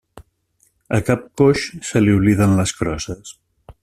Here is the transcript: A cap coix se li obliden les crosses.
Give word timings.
A 0.97 0.99
cap 1.09 1.27
coix 1.41 1.67
se 1.91 2.03
li 2.05 2.17
obliden 2.21 2.57
les 2.61 2.77
crosses. 2.81 3.37